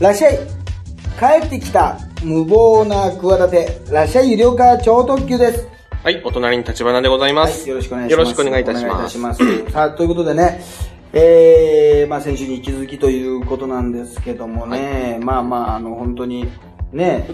[0.00, 0.38] らっしゃい
[1.18, 5.66] 帰ってきた無謀な企て、らっしゃい有料化超特急です。
[6.04, 7.62] はい、お隣に立花でございます。
[7.62, 8.20] はい、よろしくお願いします。
[8.20, 9.18] よろしくお願いいたします。
[9.18, 9.70] ます。
[9.72, 10.60] さあ、ということでね、
[11.12, 16.48] えー、まあ先週に引き続きということなんですけどもね、まあまあ、あの、本当に、
[16.92, 17.28] ね、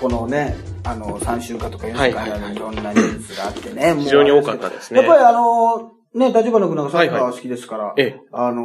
[0.00, 8.64] このね、あの、3週間とか4週間はいはいはいいろんなニュースがあってね、非常に多かったですねやっぱりあの、ね、立花君なんかサッカー好きですから、はいはいええあの、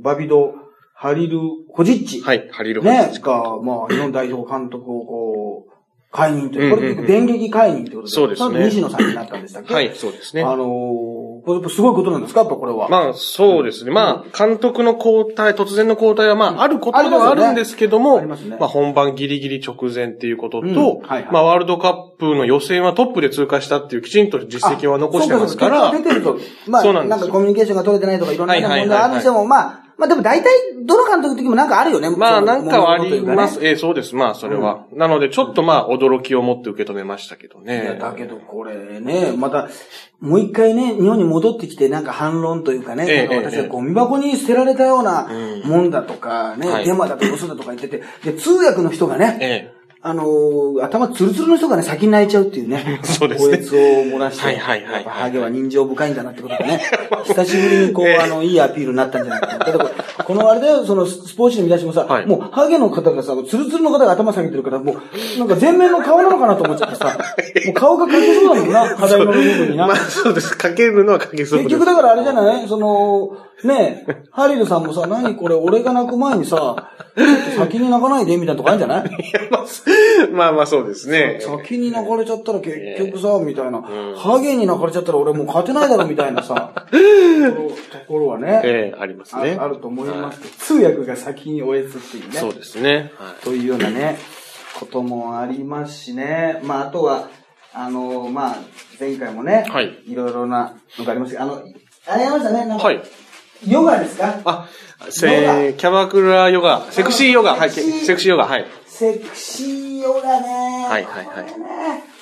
[0.00, 0.54] バビド、
[1.00, 1.38] ハリル・
[1.72, 2.20] ホジッチ。
[2.22, 5.72] はい、ハリルホね、ジが、まあ、日本代表監督をこう、
[6.10, 8.64] 解任という、これ電撃解任ということで、そうですね。
[8.64, 9.72] 西野さんになったんでしたっけ？
[9.74, 10.42] はい、そうですね。
[10.42, 12.40] あのー、これやっぱすごいことなんですか？
[12.40, 12.88] やっぱこれは。
[12.88, 13.92] まあ、そうですね。
[13.92, 18.56] まあ、監督の交代、突然の交代は、まあ、あることではあるんですけども、ますね。
[18.58, 20.74] まあ、本番ギリギリ直前っていうことうん。
[20.74, 21.28] と、はいはい。
[21.30, 26.02] まあ、ワールドカップの予選はトップで通過したっていうきちんと実績は残してますから、あそう
[26.72, 30.48] なそうなんですんかコミュニケーションが取れてないとかいろんな問題あるにしても、まあ、まあでも大体、
[30.84, 32.08] どの監督の時もなんかあるよね。
[32.08, 33.58] まあ、なんかはあります。
[33.60, 34.14] ええ、そうです。
[34.14, 34.86] まあ、それは。
[34.92, 37.98] なので、ちょっとまあ、驚きを持って受け止めましたけどいや、ね。
[38.00, 39.68] だけどこれね、また、
[40.20, 49.77] もう一回ね、日本に戻ってきて、なんか反論というかね、私ええはゴミ箱に捨てられたようなうんもんだとかね、はいデマだとか嘘だとか言ってて、で、通訳の人がね、ええ。
[50.00, 53.00] あのー頭ツルツルの人がね、先に泣いちゃうっていうね。
[53.02, 54.44] そうですねこいつを漏らして。
[54.44, 56.80] はいはいはいはいやっぱハゲは人情深いんだなってことでね。
[57.26, 59.58] 久しぶりにこう、 あの、いいアピールになったんじゃないかな。
[59.78, 59.90] だ
[60.24, 67.06] このあれだよ、そのスポーツ紙の見出しもさ、はいもうハゲの方がさ、ツルツルの方が頭下げてるから、もう、なんか全面の顔なのかなと思っちゃってさ、
[67.66, 69.86] もう顔が描けそうだもんな、肌色の部分にな。
[69.88, 70.56] まあ、そうです。
[70.56, 71.68] かけるのはかけそうです。
[71.70, 72.68] 結局だからあれじゃない？
[72.68, 79.10] その、ねえ、ハリルさんもさ、何これ、俺が泣く前にさ、ちょっと先に泣かないで、みたいなとこあるんじゃない？
[80.32, 81.38] まあまあそうですね。
[81.40, 83.82] 先に泣かれちゃったら結局さ、みたいな、
[84.16, 89.56] ハゲに泣かれちゃったら俺もう勝てないだろ、みたいなさ、 ところはね、ええありますあね。
[89.60, 92.38] あると思いますけど、通訳が先に終えつっていうね。
[92.38, 93.12] そうですね。
[93.18, 94.18] はいというようなね、
[94.78, 96.60] こともありますしね。
[96.62, 97.28] まあ、あとは、
[97.74, 98.56] あの、まあ、
[99.00, 101.62] 前回もね、はいろいろなのがありますけど、あの、
[102.06, 103.02] あれありましたね、なんか、はい。
[103.66, 104.38] ヨガですか？
[104.44, 104.68] あ、
[105.10, 107.82] せキャバクラヨガ、セクシーヨガ、はい、セ
[108.14, 108.66] クシーヨガ、はい。
[108.86, 110.86] セクシーヨガね。
[110.88, 111.46] はいはいはい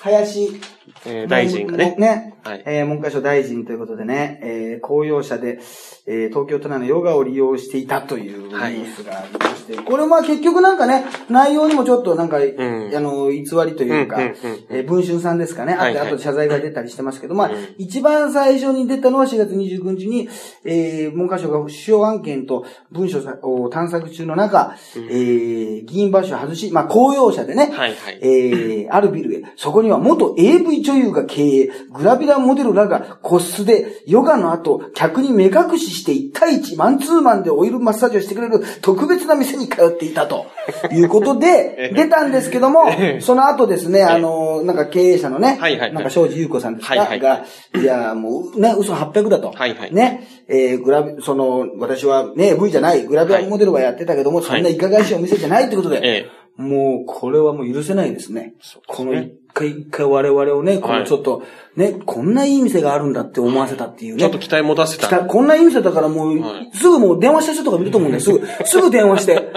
[0.01, 0.61] 林。
[1.05, 1.95] えー大臣がね。
[1.99, 2.35] ね。
[2.47, 2.62] はい。
[2.67, 5.59] えー文科省大臣ということでね、えー公用車で、
[6.07, 12.43] えー東京都内のヨガを利用していたというニュはいースがありまして、これまあ結局なんかね、内容にもちょっとなんか、ん。
[12.43, 14.37] あの、偽りというか、うんうんうん
[14.71, 16.09] えー文春さんですかね、あって、はいはい。
[16.09, 17.75] あと謝罪が出たりしてますけど、まあ、うん。
[17.79, 20.29] 一番最初に出たのは4月29日に、
[20.65, 28.19] えー文科省が主要案件と文書を探索中の中、えー議員バッシュを外し、まあ公用車でね、はいはい。
[28.23, 40.47] えー、あるビルへ、そこには元 AV 女優が経営、グラビラモデルらが個室で、ヨガの後、客に目隠しして1対1、マンツーマンでオイルマッサージをしてくれる特別な店に通っていたと
[40.93, 42.85] いうことで、 出たんですけども、
[43.21, 45.93] その後ですね、あの、なんか経営者のね、はいはいはい。
[45.93, 49.53] なんか庄司優子さんですか、が、いや、もう、ね、嘘800だと。
[49.53, 49.95] はいはい。
[49.95, 54.77] ね、えー、グラビ、その、私はね、AV じゃない、グラビアモデルはやってたけども、そんない。
[54.77, 56.27] かがわしいお店じゃないってことで、え
[56.57, 58.55] もう、これはもう許せないですね。
[58.87, 61.43] この一回一回我々をね、こはいのちょっと、
[61.77, 64.21] ね、こんないい店があるんだって思わせたっていうね。
[64.21, 65.25] ちょっと期待持たせた。
[65.25, 68.22] こんないい店だからもう、はいすぐもう電話した人とか見ると思うんだよ。
[68.22, 69.49] すぐ、すぐ電話 して。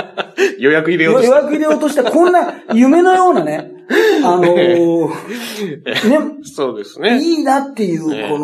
[0.58, 1.36] 予約入れよう予とした。
[1.38, 3.72] 約入れようとして、こんな夢のようなね、
[4.24, 7.20] あのーね、そうですね。
[7.20, 8.38] いいなっていう、ええこ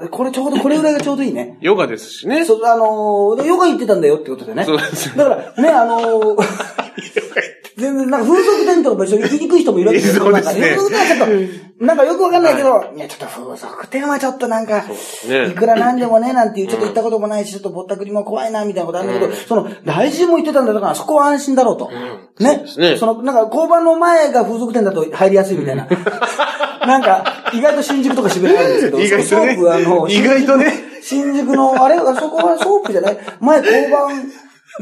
[0.00, 1.58] の、これちょうど、これぐらいがちょうどいいね。
[1.60, 2.44] ヨガですしね。
[2.44, 4.64] そう、あのヨガ行ってたんだよってことでね。
[4.64, 6.42] そうですだから、ね、あのー
[7.76, 10.30] 全然、なんか風俗店とか別に行きにくい人もいるわけですよ。
[10.30, 11.18] んか風俗店はちょっ
[11.78, 12.98] と、なんかよくわかんないけど、い。
[12.98, 14.82] や、ちょっと風俗店はちょっとなんか、
[15.28, 15.48] ね。
[15.50, 21.90] いくらなんでもね、なんていう、ちょっと行ったこともないし、ちょっとぼったくりも怖いな、みたいなことあるんだけど、その、大臣も言ってたんだから、そこは安心だろうと。
[22.40, 22.64] ね。
[22.98, 25.86] その、なんか、交番の前が風俗店だと入りやすいみたいな。
[26.86, 30.14] なんか、意外と新宿とか渋谷あるんですけど、意外とね。
[30.14, 30.72] 意外とね。
[31.02, 33.18] 新宿の、あれ、あそこはソープじゃない？
[33.40, 34.32] 前交番、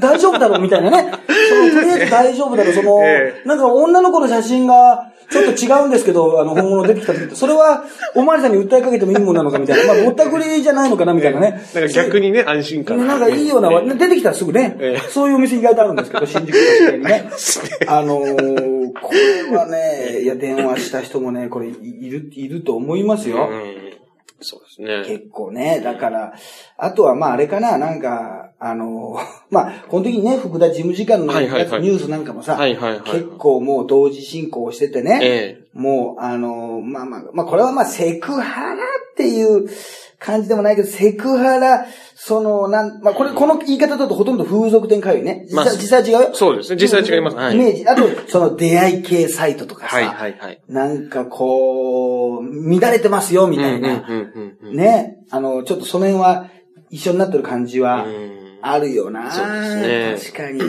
[0.01, 1.13] 大丈夫だろうみたいなね。
[1.49, 2.75] その、とりあえず大丈夫だろう。
[2.75, 9.95] その、えなんか女の子の写真が、ちょっと違うんですけど、 あの、本物出てきた時って、それは、おまわりさんに訴えかけてもいいもんなのかみたいな。
[9.95, 11.63] まあ、ぼったくりじゃないのかなみたいなね。
[11.75, 13.07] なんか逆にね、安心感。
[13.07, 17.31] なんかいいような、出てきたらすぐね、ええそういうお店意外とあるんですけど、新宿とかにね。
[17.87, 19.11] あのー、こ
[19.51, 23.49] れはね、いや、電話した人もね、これ、いいる、いると思いますよ。
[24.39, 24.45] うん。
[24.45, 25.05] そうですね。
[25.07, 26.35] 結構ね、だから、
[26.77, 29.19] あとはまああれかな、なんか、あの、
[29.51, 32.57] まあ、この時にね、福田事務次官のニュースなんかもさ、
[33.13, 39.69] 結構もう同時進行しててね、えもう、あの、まあまあ、まあこれはまあセクハラっていう
[40.19, 45.47] 感じでもないけど、セクハラ、その、なん、まあ、これ、この言い方だとほとんど風俗店通いね。
[45.49, 46.31] 実まあ際、実際違うよ。
[46.35, 46.81] そうですね。
[46.81, 47.37] 実際違います。
[47.37, 47.55] はい。
[47.55, 47.89] イメージ。
[47.89, 50.61] あと、その出会い系サイトとかさ、はいはいはい。
[50.69, 54.07] なんかこう、乱れてますよ、みたいな。
[54.09, 54.77] うんうん。
[54.77, 55.19] ね。
[55.31, 56.51] あの、ちょっとその辺は
[56.91, 59.31] 一緒になってる感じはうんあるよな。
[59.31, 59.47] そう
[59.83, 60.61] です確かに。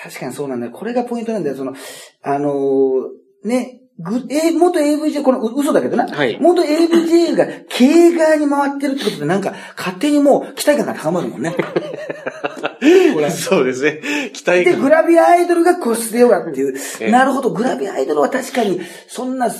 [0.00, 0.72] 確かにそうなんだよ。
[0.72, 1.56] これがポイントなんだよ。
[1.56, 1.74] その、
[2.22, 6.06] あのーね、ぐ、え、元 AVJ、このう嘘だけどな。
[6.06, 11.56] はい元 AVJ が経営側に回ってるってことで、なんか、勝手にもう期待感が高まるもんね。
[13.30, 14.00] そうですね。
[14.32, 14.82] 期待で、感。
[14.82, 16.74] グラビアアイドルがコスプレヨガっていう。
[17.00, 19.50] ええなるほど、グラビアアイドルは確かに、そんな、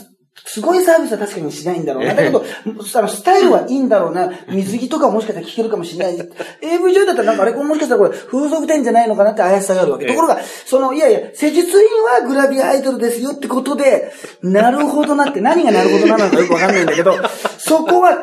[0.51, 2.15] すごいサービスは確かにしないんだろうな。
[2.15, 4.31] だけど、あのスタイルはいいんだろうな。
[4.49, 6.29] 水着とかもしかしたら聞けるかもしれない。
[6.63, 10.07] AV 上だったらなんかあれ、これもしかしたらこれ風俗店じゃないのかなって怪しさがあるわけ。
[10.07, 14.11] ええところが、その、いやいや、施術院はグラビアアイドルですよってことで、
[14.43, 17.15] なるほどなって、何がなるほどなのかよくわかんないんだけど、
[17.59, 18.17] そこは、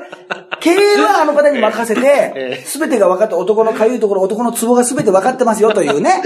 [0.59, 2.01] 経営はあの方に任せて
[2.35, 6.23] え、すべてが分かって、男のかゆいところ、男のツボがすべて分かってますよという ね。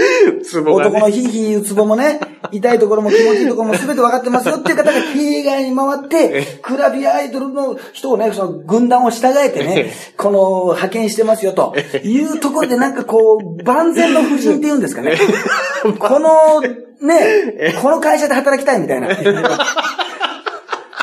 [0.66, 2.20] 男のヒーヒー言うツボもね、
[2.50, 15.16] 痛いところも気持ちいいところも全て分かってますよっていう方が経営側に回って、クラビアアイドルの人をね、その軍団を従えてね、この派遣してますよというところでなんかこう、万全の夫人っていうんですかね。
[15.98, 19.08] この、ね、この会社で働きたいみたいな。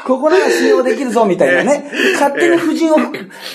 [0.07, 1.91] ここなら信用できるぞみたいなね。
[2.17, 2.97] 勝手に夫人を、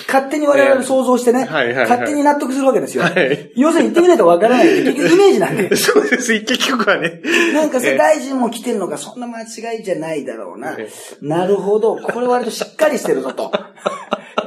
[0.05, 3.51] 勝手に我々想像してね、勝手に納得するわけですよはい。
[3.55, 5.75] 要するに言ってみないとわからない 結局イメージなんで。
[5.75, 6.31] そうです。
[6.41, 7.21] 結局はね。
[7.55, 10.87] なんか世界人も来てるのがそんな間違いじゃないだろうなえ。
[11.23, 11.95] なるほど。
[11.95, 13.51] これ割としっかりしてるぞと。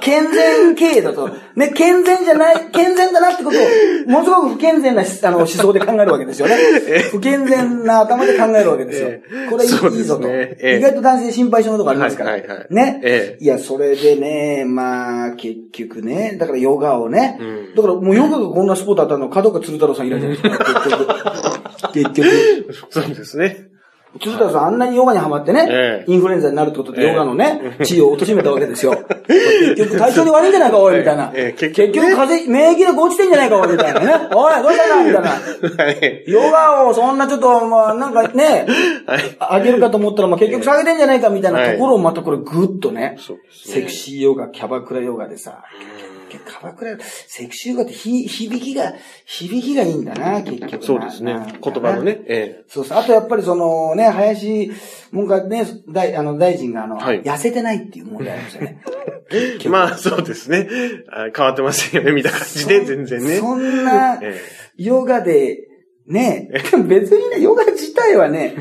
[0.07, 1.29] 健全経営だと。
[1.57, 3.61] ね、健全じゃない、健全だなってことを、
[4.07, 6.57] ものすごく不健全なあの思想で考えるわけですよね。
[7.11, 9.51] 不健全な頭で考えるわけですよええ。
[9.51, 10.29] これいいぞと。
[10.29, 12.31] ええ意外と男性心配性のとこありますから。
[12.31, 21.11] はいはいはいね、ええいや、それでね、まあ、結局ね、だからヨガをね、うんだからもうヨガがこんなスポーツあったの、角川鶴太郎さんいらっしゃるんですか、結局。
[21.93, 22.75] 結局。
[22.91, 23.66] そうですね。
[24.21, 28.93] 鶴太郎さんあんなにヨガにハマってね、ええインフルエンザになるってことでええヨガのね、 地位を貶めたわけですよ。
[29.77, 31.33] 結局体調に悪いんじゃないか、おい、みたいな。
[31.35, 34.29] ええ結結局風邪、免疫力落ちてんじゃないか、おい、みたいなね。
[34.35, 35.85] おい、どうしたか、みたいな。
[35.85, 36.25] はい。
[36.27, 38.67] ヨガをそんなちょっと、まあ、なんかね、
[39.07, 39.61] はい。
[39.61, 43.17] 上げるかと思ったら、まあ結局下げてんじゃないか、みたいなところをまたこれぐっとね、
[43.51, 45.63] セクシーヨガ、キャバクラヨガでさ、
[46.63, 48.95] バクラ、セクシーヨガってひ響きが、
[49.25, 50.83] 響きがいいんだな、結局な。
[50.83, 51.35] そうですね。
[51.63, 52.21] 言葉のね。
[52.27, 52.99] えそうそう。
[52.99, 54.73] あとやっぱりそのね、林
[55.13, 58.83] 文科ね、大、あの、大臣があの、はい痩せてないっていう問題ありましたね。
[59.33, 59.59] え。
[59.69, 60.69] まあ、そうですね。
[61.11, 63.37] あ変わってませんよね、見た感じで、全然ね。
[63.39, 64.41] そんなえ、
[64.77, 65.69] ヨガで、
[66.07, 66.51] ね、
[66.87, 68.57] 別にね、ヨガ自体はね、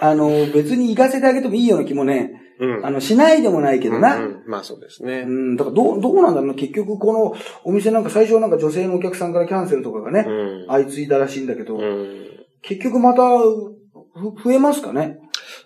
[0.00, 4.16] あの、別に行かせてあげてもいいような気もね、うんあの、しないでもないけどな。
[4.16, 5.30] うんうんまあ、そうですねう。
[5.30, 6.54] ん、だからどう、どうなんだろうな。
[6.54, 7.34] 結局この
[7.64, 10.32] お店なんか最初はなんか女性のお客さんからキャンセルとかがね、う
[10.64, 12.26] ん相次いだらしいんだけど、うん。
[12.62, 15.18] 結局また、ふ増えますかね？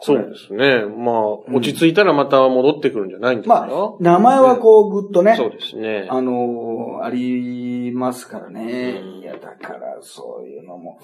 [0.04, 0.84] そうですね。
[0.84, 3.66] まあ、落ち着いたらまた戻ってくるんじゃないんですか？
[3.66, 6.06] まあ、名前はこう、ぐっとね、そうですね。
[6.10, 9.00] あのーありますからね。
[9.02, 10.98] うんいや、だから、そういうのも。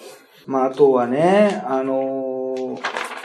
[0.46, 2.78] まあ、あとはね、あのー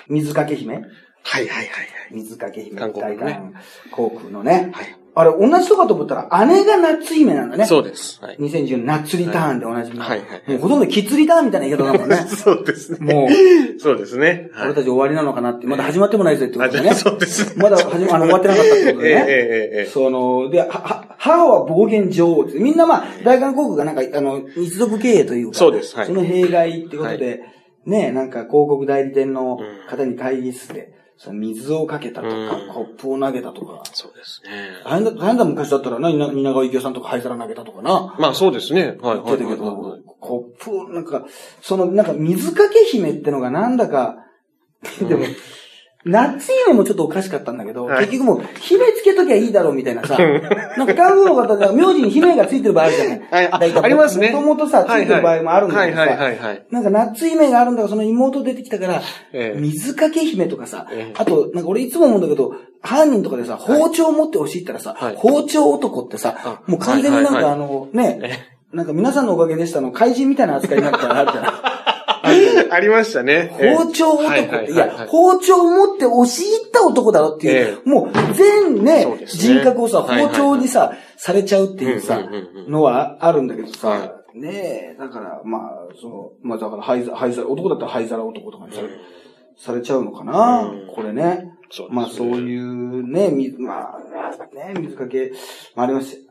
[0.09, 0.81] 水かけ姫
[1.23, 1.87] はいはいはいはい。
[2.11, 2.79] 水かけ姫。
[2.79, 3.53] 大韓
[3.91, 4.71] 航空のね。
[4.73, 4.97] はい。
[5.15, 7.65] あれ、同じとかと思ったら、姉が夏姫なんだね。
[7.65, 8.19] そうです。
[8.19, 8.37] はい。
[8.37, 10.03] 2010年夏リターンでおなじみの。
[10.03, 12.15] はいはいはいもうほとんどキッズリターンみたいな言い方だもんね。
[12.35, 13.13] そうですね。
[13.13, 14.49] もう、そうですね。
[14.53, 16.95] はい俺たち終わりなのかなって、まだ始まってもないぜってことでね。
[16.95, 17.57] そうです。
[17.59, 19.25] まだ始ま、あの、終わってなかったってことええでね。
[19.29, 19.85] ええええ。
[19.85, 22.57] その、で、は、は母は暴言女王って。
[22.57, 27.41] みんなまあ、大韓航空がなんか、あの、一族経営というか、そうですはいその弊害ってことで、
[27.85, 33.83] ね、なんか広告代理店のうん方に会議室で、その水をかけたとか、うんコップを投げたとか。
[33.93, 34.69] そうですね。
[34.83, 38.15] 大変だ、大変だ昔だったらな、蜷蜷川幸雄さんとか灰皿投げたとかな。
[38.19, 38.97] まあそうですね。
[39.01, 39.21] はい。
[39.23, 41.25] 言ってたけど、はいはいコップを、なんか、
[41.61, 44.15] その、なんか水かけ姫ってのがなんだか、
[45.05, 45.25] でも、
[46.05, 48.05] 夏姫もちょっとおかしかったんだけど、はい。
[48.07, 50.17] 結局もう、姫つけときゃいいだろうみたいなさ、
[50.77, 53.21] なんか韓国の方では名字に姫がついてる場合あるじゃない。
[53.31, 54.31] はいあありますね。
[54.31, 56.65] もともとさ、ついてる場合もあるんだけどさ、はいはい。
[56.71, 59.59] なんか夏姫があるんだから、その妹出てきたから、ええ。
[59.59, 61.13] 水かけ姫とかさ、ええ。
[61.17, 65.15] あと、なんか俺いつも思うんだけど、犯人とかでさ、包丁持ってほしいったらさ、はい。
[65.15, 71.51] 包丁男ってさ、あもう完全になんかあの、ね、えなんか皆さんのおかげでしたの、怪人みたいな扱いになったらあるじゃない。
[72.73, 73.55] ありましたね。
[73.57, 82.21] 包丁男はいって、いや、包丁を持って押し入った男だろっていう、えもう全ね人格をさ、包丁にさ、されちゃうっていうさ
[82.67, 85.61] のはあるんだけどさは、ねえ、だから、まあ、
[86.01, 88.89] その、まあだから、灰皿、灰皿、男だったら灰皿男とかにされ、
[89.57, 90.87] されちゃうのかな、うん。
[90.87, 91.51] これね。
[91.69, 93.99] そうまあそういうね、みまあ、
[94.55, 95.31] ね、水かけ
[95.75, 96.29] もありますし。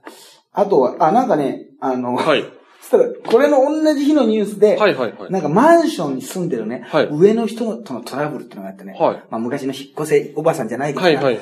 [0.52, 2.44] あとは、あ、なんかね、あの、はい。
[2.83, 5.31] そしたら、これの同じ日のニュースで、はいはいはい。
[5.31, 11.39] なんかマンションに住んでるね、はい上の人とのトラブルっていうのがあってね、はいまあ昔の引っ越せおばさんじゃないけど、はいはいはい。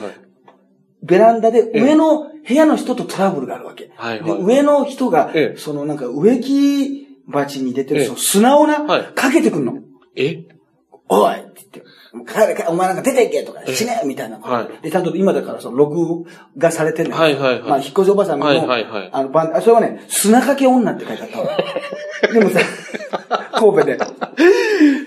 [1.02, 3.90] ベランダで上の部屋の人とトラブルがあるわけ。
[3.96, 9.78] はいはいで上の人が、ええそのなんか植木鉢に出てるええその砂をな、はいかけてくんの。
[10.16, 10.44] え？
[11.10, 12.66] おいって言って。
[12.68, 14.38] お前なんか出ていけとか、死ねみたいな。
[14.38, 16.24] はいで、ちゃんと今だからその録
[16.56, 21.48] 画されてるのよはいはいはいまあ、引っ越しおばさんの、はいはいはいあの、バンあそれはね、砂かけ女って書いてあったわ。
[22.32, 22.60] でもさ、
[23.52, 23.96] 神戸で。
[23.96, 24.08] だ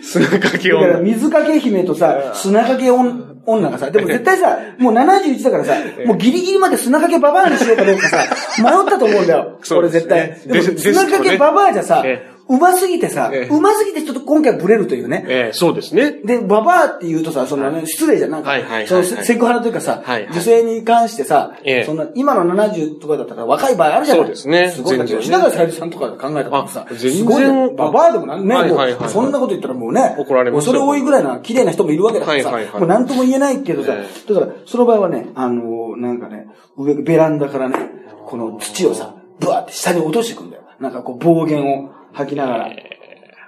[0.01, 0.99] 砂かけから女。
[0.99, 8.23] 水かけ姫とさ、砂かけ女女がさ、でも絶対さ、もう71だからさ、もうギリギリまで砂かけババアにしようかどうかさ、
[8.59, 9.59] 迷ったと思うんだよ。
[9.75, 10.29] 俺絶対。
[10.29, 13.55] ねでも砂かけババアじゃさえ、うますぎてさ、ええ。
[13.55, 15.25] うますぎてちょっと今回ブレるというね。
[15.27, 16.11] ええそうですね。
[16.23, 18.31] で、ババアって言うとさ、そのね、失礼じゃん。
[18.31, 20.33] なんか、はいはいそのセクハラというかさ、はいはい。
[20.33, 21.83] 女性に関してさ、ええ。
[21.85, 24.23] そんな、今の70とかだったら若い場合あるじゃない。
[24.25, 24.69] そうですね。
[24.71, 24.97] すごい。
[24.97, 25.21] 全然ね。
[25.21, 26.85] 吉永小百合さんとか考えたらさ。
[26.89, 27.11] あ、全然。
[27.11, 28.71] すごいよババアでもなんね、はい。
[28.71, 30.73] はいはいそんなこと言ったらもうね、怒られますよ。
[30.73, 32.79] 恐れ多いぐらいな綺麗な人もいるわけだからさ、はいはいはい。
[32.81, 36.47] もうなんとも言えないけどさ、えだから、その場合はね、あのーなんかね、
[36.77, 37.77] 上、ベランダからね、
[38.25, 40.63] この土をさ、ブワーって下に落としていくんだよ。
[40.79, 42.71] なんかこう暴言を吐きながら。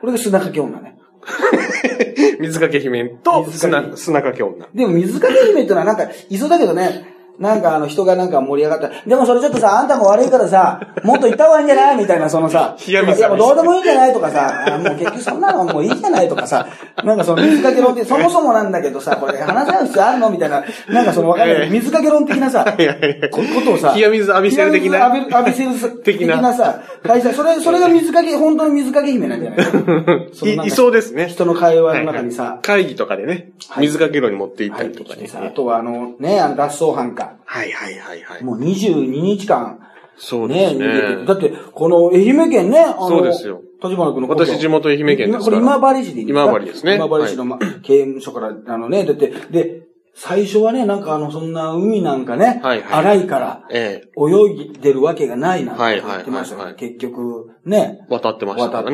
[0.02, 0.98] これが砂かけ女ね。
[2.40, 4.68] 水かけ姫と砂、砂かけ女。
[4.74, 9.08] でも水かけ姫ってのはなんか、いそうだけどね、なんかあの人がなんか盛り上がった。
[9.08, 16.68] でもそれちょっとさ、あんたも悪いからさ、もっと行った方がいいんじゃないみたいな、そのさ、いやもうどうでもいいんじゃないとかさ、あもう結局そんなのもういいじゃないとかさ、
[17.04, 21.70] なんかその水かけ論って、 そもそもなんだけどさ、これ話し合う必要あるのみたいな、なんかそのわかんない、ええ。
[21.70, 22.66] 水かけ論的なさ、
[23.32, 25.00] こことをさ、冷や水浴びせる的な？
[25.16, 25.72] 浴び浴びせる
[26.04, 26.42] 的的な。
[26.42, 29.66] なさ、会社、それ、それが水かけ、本当の水かけ姫なんじゃない
[30.66, 31.28] いいそうですね。
[31.28, 33.86] 人の会話の中にさ、会議とかでね、はい。
[33.86, 35.30] 水かけ炉に持って行ったりとかね。
[35.36, 37.25] あとはあの、ね、あの脱走犯か。
[37.46, 38.44] はいはいはいはい。
[38.44, 39.86] もう22日間、ね、
[40.18, 41.16] そうです逃げて。
[41.18, 41.26] ね。
[41.26, 43.62] だって、この愛媛県ね、あの、そうですよ。
[43.84, 45.44] 立花君の私地元愛媛県ですから。
[45.44, 46.44] これ今治市でいいんですか？
[46.52, 46.96] 今治ですね。
[46.96, 49.82] 今治市の、ま刑務所から、あのね、だって、で、
[50.18, 52.94] 最初はね、なんかあの、そんな海なんかね、はいはい。
[52.94, 54.10] 荒いから、ええ。
[54.18, 58.94] 泳いでるわけがないなんてはい言ってましたけど、結局、ね、渡ってました渡っ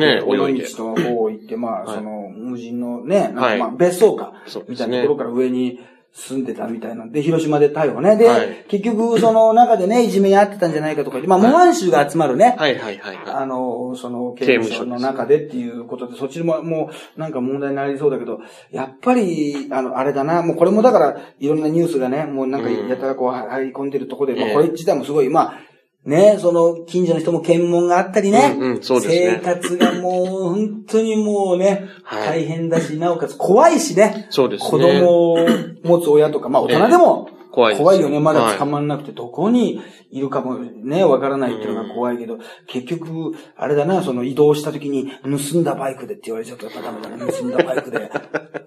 [0.50, 0.66] いで。
[0.66, 1.94] 道の方行って、まあ、はい。
[1.96, 3.58] その、無人のね、なんかはい。
[3.60, 5.78] まあ、別荘かそう、みたいなところから上に
[6.14, 8.16] 住んでたみたいなんで、広島で逮捕ね。
[8.16, 8.64] で、はい。
[8.68, 14.84] 結局、その中でね、いじめにあってたんじゃないかとかまあ、模範囚が集まるね、はいはいはいはあの、その、刑務所。
[14.84, 18.40] の中でっていうことで、そっちももう、なんか問題になりそうだけど、
[18.70, 22.88] やっぱり、あの、あれだな、もうこれもだから、いろんなニュースがね、もうなんか、うん。
[22.88, 25.71] やたらこう、入り込んでるところで、まあ、ええこれ自体もすごい、まあ、
[26.04, 29.40] ね、その、近所の人も検問があったりね、うんうんそうですね。
[29.44, 32.28] 生活がもう、本当にもうね、はい。
[32.40, 34.70] 大変だし、なおかつ怖いしね、そうですね。
[34.70, 35.38] 子供を
[35.84, 38.18] 持つ親とか、まあ大人でも、ええ怖いです怖いよね。
[38.18, 39.80] まだ捕まんなくて、どこに
[40.10, 48.10] いるかもね、わからないっていうのが怖いけど、結局、あれだな、その移動した時に、盗んだバイクでって言われちゃったらダメだな、盗んだバイクで。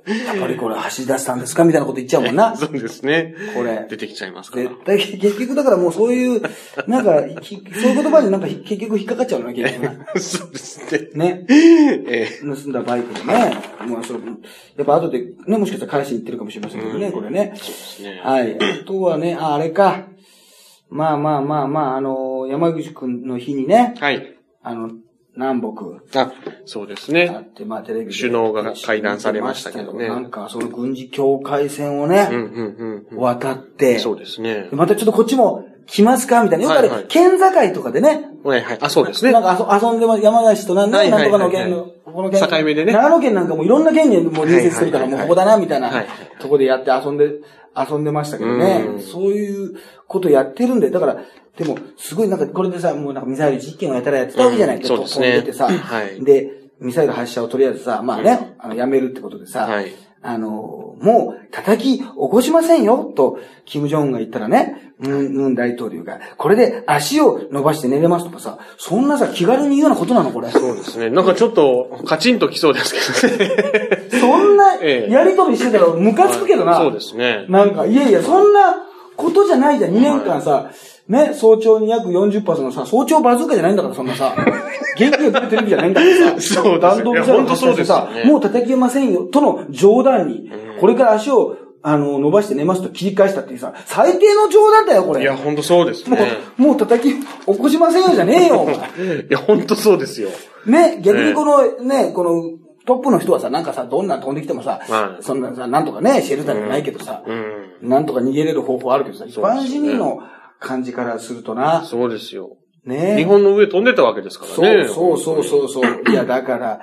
[0.05, 1.63] やっぱりこれ走り出したんですか？
[1.63, 2.57] みたいなこと言っちゃうもんない。
[2.57, 3.33] そうですね。
[3.55, 4.63] これ出てきちゃいますから。
[4.63, 6.41] 絶対、結局だからもうそういう、
[6.87, 10.05] なんか、ひそういう言葉になんかひ結局引っかかっちゃうのね、結局ね。
[10.21, 11.09] そうですね。
[11.15, 11.45] ね。
[11.49, 13.57] え盗んだバイクでね。
[13.87, 14.19] まあ、それ、
[14.77, 17.53] やっぱ後で、ね、もしかしたら返しに行ってるかもしれませんけどね、これね。
[17.99, 18.57] えねはい。
[18.82, 20.08] あとはね、あ、あれか。
[20.89, 24.38] まあまあまあまあ、あの、山口くんの日にね、はい。
[24.62, 24.89] あの、
[25.36, 26.32] 南北あ、
[26.65, 27.25] そうですあね。
[27.41, 33.17] って、まあテレビで首脳が会談されましたけどねなんか、その軍事境界線をうんね、うんうんうん。
[33.17, 34.70] 渡って、そうですね。
[34.72, 36.41] またちょっとこっちも来ますか？
[36.44, 36.63] みたいな。
[36.65, 38.77] よくあれ、はいはい県境とかでね、はいはい。
[38.79, 39.34] あ、そうですね。
[39.34, 40.22] なんか遊遊んでます。
[40.22, 42.48] 山梨となんはいはいはいなんとかの県の、この県。
[42.48, 46.08] 境目でね長野県なんかもいろんな県にもう隣接するから、もうここだな、みたいなはい
[46.39, 47.25] とこでやって遊んで、
[47.77, 48.86] 遊んでましたけどね。
[48.88, 48.96] う。
[48.98, 49.01] ん。
[49.01, 49.77] そういう
[50.08, 51.17] ことやってるんで、だから、
[51.58, 55.32] でも、すごいなんか、これでさ、もうなんかミサイル実験をやたらやってたわけじゃない、うんそうですね。
[55.32, 56.24] 飛んでてさ、はい。
[56.24, 70.50] で、ミサイル発射をとりあえずさ、まあね、あの、やめるってことでさ、はいあの、もう叩き起こしませんよ、と、キム・ジョンウンが言ったらね、ムン、ムン大統領が、これで足を伸ばして寝れますとかさ、そんなさ、気軽に言うようなことなの、これ。
[70.50, 71.12] そうですね。
[71.12, 74.10] なんかちょっと、カチンときそうですけどね。
[74.20, 76.77] そんな、ええやりとりしてたらムカつくけどな。
[76.77, 77.46] そうですね。
[77.48, 78.77] なんか、いやいや、そんな
[79.15, 79.91] ことじゃないじゃん。
[79.91, 80.72] 2年間さ、
[81.08, 84.36] ね、早朝に約40発のさ、早朝バズーカじゃないんだから、そんなさ、
[84.95, 95.21] 元気が出るテレビじゃないんだからさ、そうですよ弾道ミサイル発射してさもう叩けませんよ、との冗談に、これから足を、あの、伸ばして寝ますと切り返したっていうさ、最低の冗談だよ、これ。
[95.21, 96.31] いや、ほんとそうですもね。
[96.57, 98.65] う、もう叩き起こしませんよじゃねえよ。
[99.29, 100.29] いや、ほんとそうですよ。
[100.65, 107.33] ね、逆にこの、ね、この、トップの人はさ、なんかさ、どんな飛んできてもさ、はいそんなさ、なんとかね、シェルターじゃないけどさ、う
[107.85, 107.89] ん。
[107.89, 110.19] なんとか逃げれる方法あるけどさ、一般市民の
[110.59, 112.57] 感じからするとな、そうですよ。
[112.85, 113.15] ね。
[113.17, 114.87] 日本の上飛んでたわけですからね。
[114.87, 116.11] そうそうそうそう。
[116.11, 116.81] いや、だから、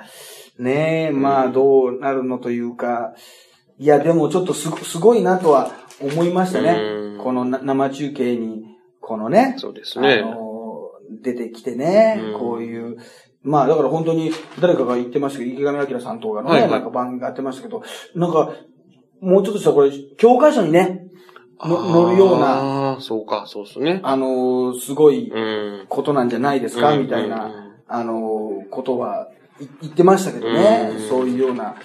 [0.59, 3.13] ねえ、まあ、どうなるのというか、
[3.79, 6.71] いや、でもちょっとすごすごいなとは思いましたね。
[6.71, 7.15] う。
[7.15, 7.17] ん。
[7.17, 8.63] このな生中継に、
[8.99, 10.21] このね、そうですね。
[10.23, 10.89] あの、
[11.21, 12.97] 出てきてねうん、こういう、
[13.41, 14.31] まあ、だから本当に、
[14.61, 16.71] 誰かが言ってましたけど、池上彰さんとかのね、はいはい。
[16.71, 17.83] なんか番組がやってましたけど、
[18.15, 18.53] なんか、
[19.21, 21.07] もうちょっとしたらこれ、教科書にね、
[21.61, 23.99] の乗るような、ああ、そうか、そうですね。
[24.03, 25.85] あの、すごいうん。
[25.87, 31.09] ことなんじゃないですか、うんみたいうんな、あの、ことはい言ってましたけどねうん。
[31.09, 31.75] そういうような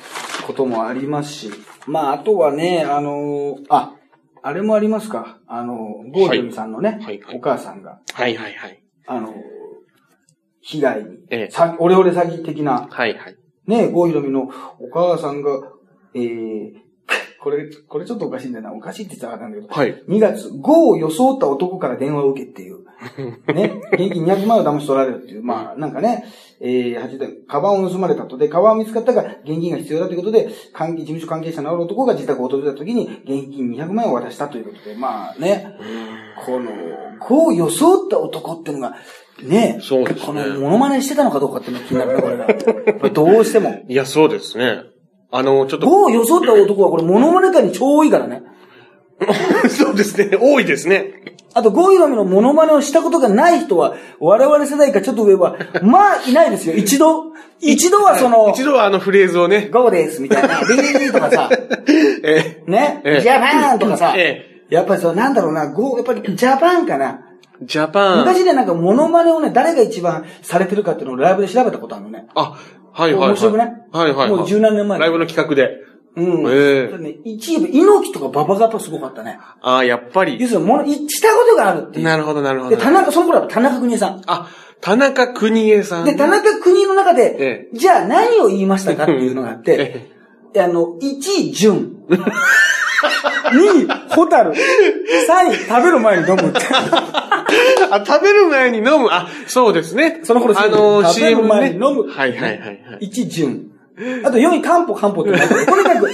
[0.46, 1.50] こともありますし。
[1.86, 3.94] まあ、あとはね、あの、あ、
[4.42, 5.38] あれもありますか？
[5.46, 5.74] あの、
[6.12, 8.82] ゴージョミさんのね、はいはいお母さんが、はいはいはい。
[9.06, 9.34] あの、
[10.60, 13.36] 被害に、ええさオレオレ詐欺的な、はいはい。
[13.66, 14.48] ね、ゴーヒロミの
[14.78, 15.50] お母さんが、
[16.14, 16.72] えー、
[17.40, 18.72] これ、これちょっとおかしいんだよな。
[18.72, 20.02] おかしいって言ったらあかんだけど、はい。
[20.08, 22.78] 2月、5を装った男から電話を受けっていう。
[23.54, 23.80] ね。
[23.92, 25.42] 現金200万を騙し取られるっていう。
[25.42, 26.24] まあ、なんかね、
[26.60, 28.36] えー、8代、カバンを盗まれたと。
[28.36, 35.76] で、カバンを見つかったが、現金が必要だということで、関係、事務所関係者のある男が自宅を訪れた時に、現金200万円を渡したということで、まあね、
[36.44, 36.72] この、
[37.20, 38.96] 5を装った男っていうのが、
[39.42, 43.10] ね、そうですねこの、モノマネしてたのかどうかっていうのが気になるね、これが。
[43.10, 43.84] どうしても。
[43.86, 44.82] いや、そうですね。
[45.30, 48.42] あの、ちょっ5と、を装った男はこれ、モノマネ界に超多いからね。
[49.68, 50.38] そうですね。
[50.40, 51.36] 多いですね。
[51.54, 56.76] あと、ゴーヒロミのモノマネをしたことがない人は、我々世代かちょっと上は、まあ、いないですよ。
[56.76, 61.50] 一度、一度はその、一度はあのフレーズをね、ゴーです、みたいな、ビーとかさ、
[62.22, 67.20] えね、ええジャパンとかさ、えやっぱりそう、なんだろうな、ゴー、やっぱりジャパンかな。
[67.62, 68.18] ー、ジャパン。
[68.20, 72.26] 昔ね、なんかモノマネをね、誰が一番されてるかっていうのをライブで調べたことあるのね。
[72.34, 72.56] あ、
[72.92, 73.28] はいはいはい。
[73.30, 74.30] 面白くないはいはいはい。
[74.30, 75.76] もう十何年前ライブの企画で。
[76.16, 76.52] うん。
[76.52, 79.38] ええね、一位、猪木とか馬場がやっぱすごかったね。
[79.62, 80.46] ああ、やっぱ要り。
[80.46, 82.04] するに、もの、いしたことがあるっていう。
[82.04, 82.82] なるほどなるほで、ど。
[82.82, 84.22] 田中、その頃は田中邦衛さん。
[84.26, 84.48] あ、
[84.80, 86.04] 田中邦衛さん。
[86.04, 90.10] で、田中邦衛の中で、えじゃあ何を言いましたかっていうのがあって、
[90.54, 91.96] えあの、1位、純。
[93.52, 94.52] 2位、ホタル。
[94.52, 96.60] 3位、食べる前に飲むって。
[97.90, 99.08] あ、食べる前に飲む。
[99.10, 100.20] あ、そうですね。
[100.24, 101.42] その頃あの、食べる。
[101.42, 102.04] 前に飲む。
[102.08, 103.08] はいはいはいはい。
[103.08, 103.70] 1、純。
[104.24, 106.08] あと4位、漢方漢方ってとにかく、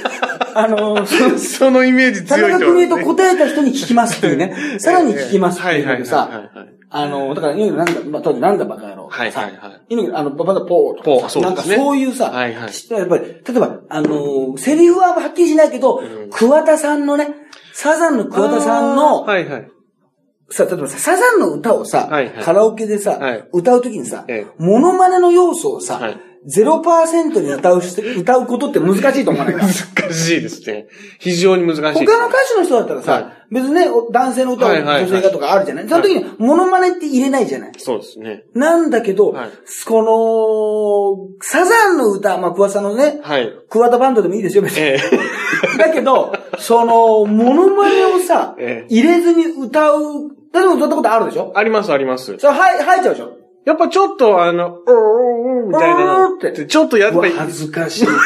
[0.54, 4.54] あの、そ のそのイメージ田強いと中邦衛と答えた人に聞きますっていうね。
[4.78, 9.08] さらに聞きますっていうのでさ、はいはいはいはいあの、だから、猪木なんだ、まあ、当時なんだバカ野郎。
[9.08, 9.54] はいはいはい。
[9.54, 11.84] さ猪木、あの、ババダポーとかポーさなんかそうですね。
[11.84, 12.72] そういうさ、はいはい。
[12.72, 17.34] しやっぱり、例えば、あの、セリフははっきりしないけど、桑田さんのね、
[17.72, 19.68] サザンの桑田さんの、はいはい。
[20.50, 22.44] さ、例えばさ、サザンの歌をさ、はいはい。
[22.44, 23.48] カラオケでさ、はい。
[23.52, 24.62] 歌うときにさ、ええ。
[24.62, 27.80] モノマネの要素をさ、はい0%に歌う
[28.18, 29.54] 歌うことって難しいと思わない？
[29.54, 30.86] か難しいですね。
[31.18, 32.06] 非常に難しい。
[32.06, 37.72] 他の歌手の人だったらさ、はい別にね、お男性の歌をはいはいはい女性がとかあるじゃない、その時にモノマネって入れないじゃない？
[37.78, 38.42] そうですね。
[38.54, 39.50] なんだけど、はい
[39.86, 43.48] この、サザンの歌、まあ、桑田さんのね、はい。
[43.68, 44.82] 桑田バンドでもいいですよ、別に。
[44.82, 44.98] え
[45.78, 50.00] だけど、その、モノマネをさ、ええ入れずに歌う、
[50.52, 51.52] 例えば歌ったことあるでしょ？
[51.54, 52.36] えありますあります。
[52.38, 53.30] それ、はい、入っちゃうでしょ？
[53.66, 58.18] やっぱちょっとあの、うーうーみたいなってちょっとやっぱり、恥ずかしい、これ。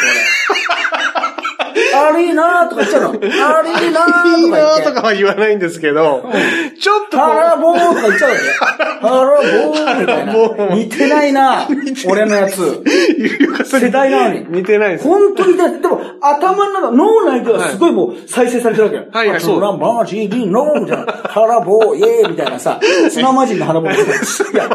[1.95, 3.11] ありーなーとか言っちゃうの。
[3.11, 4.51] ありーなーとか言って。
[4.51, 6.31] なとかは言わないんですけど、
[6.81, 8.43] ちょっと腹棒とか言っちゃうわけ。
[9.01, 10.75] 腹棒みたいな。
[10.75, 11.69] 似てないな
[12.09, 12.83] 俺のやつ。
[13.65, 14.47] 世代なのに。
[14.49, 15.05] 似てないです。
[15.05, 15.81] 本当に似てない。
[15.81, 19.07] でも、頭の中、脳内ではすごいもう再生されてるわけよ。
[19.13, 21.13] はいはいそうトラマジリノみたいな。
[21.29, 22.81] 腹棒、イエーイみたいなさ。
[23.11, 24.71] 砂マジンの腹棒みたいや、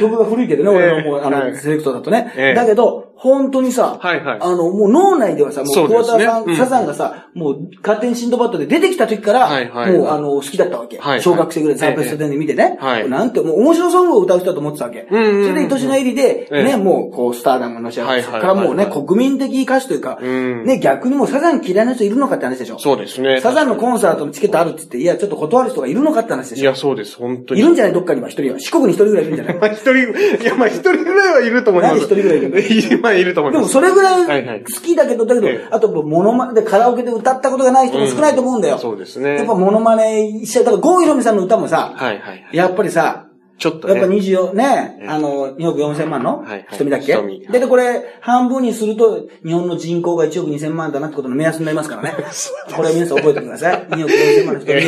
[0.00, 2.54] 曲が古いけどね、俺のもう、あの、はいセレクトだとねええ。
[2.54, 10.98] だけど、本当にさ、はいはいあの、もう脳内ではさ、もう、そうですね桑田さん、うんサザンがさ、もう、勝手にシンドバッドで出てきた時から、はいはいもう、あの、好きだったわけ。
[11.20, 12.78] 小学生ぐらいでサーベストで見てね。
[12.80, 15.06] はいなんて、もう面白ソングを歌う人だと思ってたわけ。
[15.10, 22.78] それで、愛しの入りで、ええね、もう、こう、スターダムのし合はいはいはいからもうね、国民的歌手というか、んね、逆にもうサザン嫌いな人いるのかって話でしょ？
[22.80, 23.40] そうですね。
[23.40, 26.62] サザンのコンサートのチケットあるって言って、いや、ちょっと断る人がいるのかって話でしょ？
[26.62, 27.60] いや、そうです、本当に。
[27.60, 28.58] いるんじゃないどっかには一人は。
[28.58, 29.54] 四国に一人ぐらいいるんじゃない？
[29.60, 31.94] まあ、一人、いや、まあ、一人ぐらいはいると思います。
[31.94, 33.66] 何一人ぐらいいるまあ、いると思いでます。
[33.66, 38.78] もそれぐらはいはいい好きだけど、だけどええ、あとモノマネでカラオケで歌ったことがない人も少ないと思うんだよ。
[38.78, 39.36] そうですね。
[39.36, 40.64] やっぱモノマネしちゃう。
[40.64, 42.46] だから、郷ひろみさんの歌もさ、はいはいはい。
[42.52, 43.26] やっぱりさ、
[43.60, 44.16] ちょっとやっぱね。
[44.16, 47.12] 24、ねえ、えあの、2億4000万の瞳だっけ？
[47.12, 47.40] 瞳。
[47.46, 52.14] で、で、これ、半分にすると、日本の人口が1億2000万だなってことの目安になりますからね。
[52.74, 53.86] これは皆さん覚えておいてください。
[53.90, 54.80] 2億4000万の人に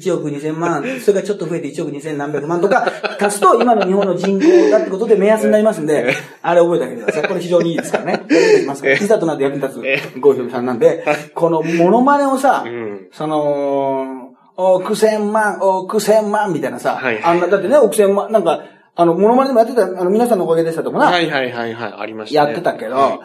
[0.00, 2.86] 1億2000万、それがちょっと増えて1億2000何百万とか
[3.20, 7.28] 足すと、今の日本の人口だってことで目安になりますんで、あれ覚えてあげてください。
[7.28, 8.22] これ非常にいいですからね。
[9.00, 14.29] いざとなって役に立つ、ゴーヒョルさんなんで、このモノマネをさうん、その、
[14.60, 17.24] 億千万、億千万みたいなさ、はいはい。
[17.24, 18.64] あんな、だってね、億千万、なんか、
[18.96, 22.50] あの、モノマネでもやってた、あの、皆さんのおかげでしたとかな、はいはいはいはい、ありましたね。
[22.50, 23.20] やってたけど、は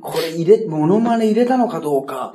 [0.00, 2.32] これ入れ、モノマネ入れたのかどうか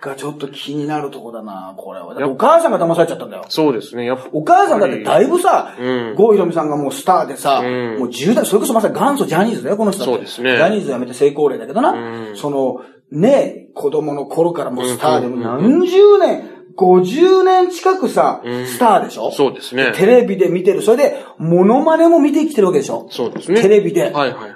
[0.00, 2.14] がちょっと気になるとこだな、これは。
[2.28, 3.44] お母さんが騙されちゃったんだよ。
[3.48, 4.06] そうですね。
[4.06, 4.28] やっぱ。
[4.32, 6.14] お母さんだってだいぶさ、うん。
[6.16, 7.98] 郷ひろみさんがもうスターでさ、うん。
[7.98, 10.56] もう10代、それこそまさに元祖ジャニーズだよ、この人そうですね。
[10.56, 12.36] ジャニーズ辞めて成功例だけどな、うん。
[12.36, 19.30] その、ね、子供の頃からもうスターで、うんもう何十年、50年近くさ、うんスターでしょ？
[19.32, 19.92] そうですね。
[19.94, 20.82] テレビで見てる。
[20.82, 23.06] それで、モノマネも見てきてるわけでしょ？
[23.10, 23.60] そうですね。
[23.60, 24.04] テレビで。
[24.04, 24.50] はいはいはい。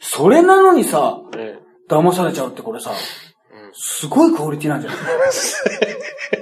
[0.00, 2.90] それなのにさ、え騙されちゃうってこれさ、
[3.74, 4.98] すごいクオリティなんじゃない？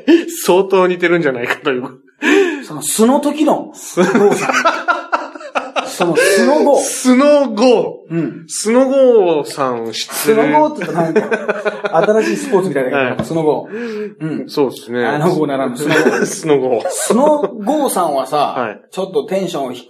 [0.07, 1.85] え 相当似てるんじゃないかという。
[2.65, 4.55] その素の時の、ゴーさん。
[6.01, 6.81] その素のゴー。
[6.83, 8.15] スノゴー。
[8.15, 8.45] うん。
[8.49, 10.49] スノゴーさん知ってスる。
[10.51, 14.17] ノゴーって言うとなんか、 新しいスポーツみたいだけど、はいスノゴー。
[14.21, 14.49] うん。
[14.49, 15.05] そうですね。
[15.07, 16.25] あのゴーならぬスノゴー。
[16.27, 16.89] スノゴー。
[16.89, 19.87] スノゴーさんはさ、はいちょっとテンション低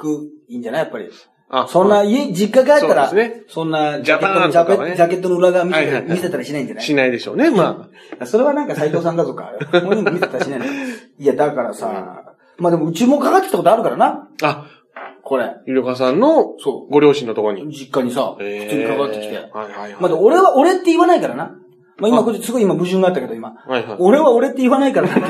[0.49, 0.83] いんじゃない？
[0.83, 1.09] やっぱり。
[1.53, 6.85] あそんな、家、実家帰ったら、そねそんな、ジャケットとかねジャケットの裏側見せ,、は見せたりしないんじゃない？
[6.85, 7.51] しないでしょうね。
[7.51, 7.89] ま
[8.25, 9.51] それはなんか斎藤さんだとか、
[9.83, 10.67] も見せたりしないの？
[10.67, 12.23] いや、だからさ、
[12.59, 14.67] まあでもうちもかかってきたことあるからな、あ。
[15.31, 15.55] あ、これ。
[15.67, 17.63] ゆりかさんのそご両親のところに。
[17.63, 17.67] う。
[17.73, 19.37] 実家にさ、普通にかかってきて。
[19.37, 19.93] はいはいはい。
[20.01, 21.57] まあでも俺は俺って言わないからな。
[21.99, 23.51] まあ今、これすごい今矛盾があったけど、今。
[23.67, 23.97] はいはい。
[23.99, 25.21] 俺は俺って言わないからだけ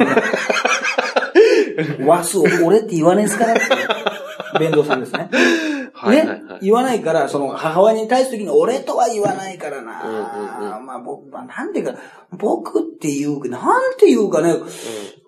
[2.02, 2.06] ど。
[2.08, 3.62] わす、俺って言わねえっすからって。
[4.58, 5.28] 弁道さんですね。
[5.94, 6.42] はいはいはね？
[6.60, 6.64] い。
[6.66, 10.02] 言わないから、その母親に対する時に俺とは言わないからな。
[10.04, 11.94] うんうんまあ僕、まあなんていうか、
[12.38, 14.54] 僕っていうか、なんていうかね、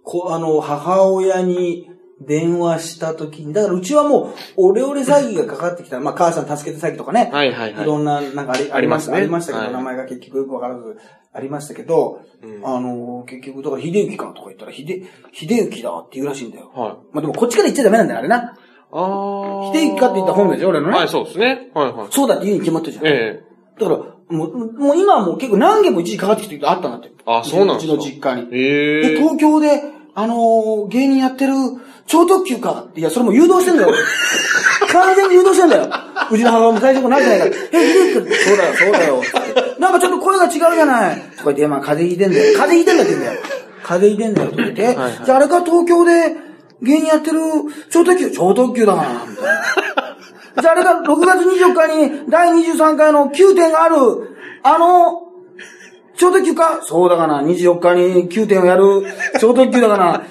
[0.04, 1.88] こあの、母親に
[2.26, 7.30] 電話した時に、だからうちはもう、オレオレ詐欺がかかってきたら、まあ母さん助けて詐欺とかね。
[7.32, 10.98] はいはいはいいろんな、なんかありありました、ありありましたけど、名前が結局よくわからず、
[11.32, 16.70] ありましたけど、うんあの、結局、だから、秀幸かとか言ったら、秀、秀幸だって言うらしいんだよ。
[16.74, 16.92] はい。
[17.12, 18.56] まあでも、こっちから言っちゃダメなんだよ、あれな。
[18.92, 19.72] あー。
[19.72, 20.96] 秀幸かって言った本でしょ、俺のね。
[20.96, 21.70] はい、そうですね。
[21.74, 22.06] はいはい。
[22.10, 23.06] そうだって言うに決まってるじゃん。
[23.06, 23.42] え
[23.80, 23.98] だから、
[24.36, 27.10] もう、もう今はもう結構何件も一時かかってきてる人あったんだって。
[27.26, 28.48] あそうなんですかうちの実家に。
[28.52, 28.98] え。
[28.98, 29.16] えで、え。
[29.16, 29.82] 東京で、
[30.14, 31.52] あのー芸人やってる
[32.06, 32.84] 超特急か？
[32.88, 33.00] って。
[33.00, 33.88] いや、それも誘導してんだよ。
[33.88, 33.98] 俺
[34.92, 35.88] 完全に誘導してんだよ。
[36.30, 37.50] うちの母親も最初からなってないから。
[37.80, 39.22] え、秀樹君、そうだよ、そうだよ。
[39.22, 41.16] ってなんかちょっと声が違うじゃない？
[41.16, 42.58] とか言って、まあ、風邪ひいてんだよ。
[42.58, 43.40] 風邪ひいてんだって言うんだよ。
[43.84, 44.84] 風邪ひいてんだよって言って。
[44.86, 46.36] はいはいじゃああれか東京で
[46.82, 47.38] 芸人やってる
[47.90, 50.62] 超特急、超特急だな、みたいな。
[50.62, 53.96] じゃああれが6月24日に第23回の9点がある、
[54.64, 55.22] あの、
[56.16, 57.42] 超特急かそうだかな。
[57.42, 59.04] 24日に9点をやる
[59.40, 60.22] 超特急だかな。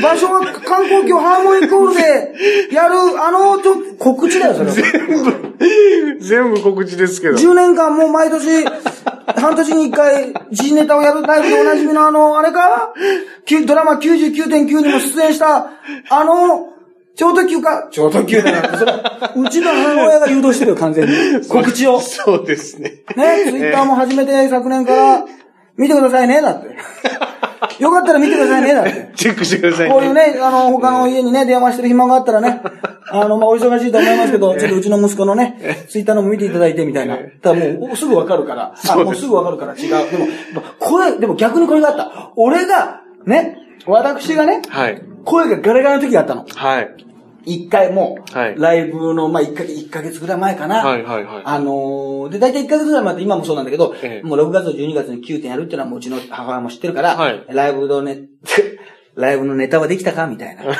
[0.00, 2.34] 場所は観光協ハーモニーコールで
[2.74, 4.74] やる、あの、ちょ、告知だよ、それは。
[6.20, 7.36] 全部告知ですけど。
[7.36, 8.64] 10年間もう毎年、
[9.36, 12.92] 半年に1回、時事ネタをやるライブでおなじみのあの、あれか？
[13.66, 15.70] ドラマ99.9にも出演した、
[16.10, 16.74] あの、
[17.18, 17.88] 超特急か？
[17.90, 18.78] 超特急だな。
[18.78, 18.92] それ、
[19.36, 21.12] うちの母親が誘導してるよ、完全に。
[21.50, 22.00] 告知を。
[22.00, 23.02] そうですね。
[23.16, 25.24] ね、ツイッターも始めて昨年から、
[25.76, 26.68] 見てくださいね、だって。
[27.82, 29.10] よかったら見てくださいね、だって。
[29.16, 32.60] チェックしてくださいこういうね、あの、他の家にね、電話してる暇があったらね、
[33.10, 37.16] あの、まあ、お忙しいと思いますけど、ちょっとうちの息子のね、ツイッターのも見ていただいてみたいな。
[37.42, 38.72] ただもう、すぐわかるから。
[38.88, 40.10] あ、もうすぐわかるから違う。
[40.10, 40.28] でも、
[40.78, 42.32] 声、でも逆にこれがあった。
[42.36, 45.02] 俺が、ね、私がね、はい。
[45.24, 46.46] 声がガラガラの時があったの。
[46.54, 47.07] はい。
[47.48, 48.18] 一回も
[48.56, 50.84] ライブの、まあ、一ヶ月、一ヶ月ぐらい前かな。
[50.84, 58.24] はいはいはいあのーで、大体一ヶ月ぐらい前って今もそうなんだけど、ええもう6月と12月に9点やるっていうのはもううちの母親も知ってるから、はいライブのね、
[59.16, 60.62] ライブのネタはできたかみたいな。